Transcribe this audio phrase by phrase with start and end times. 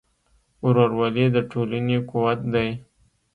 [0.65, 2.69] ورورولي د ټولنې قوت دی.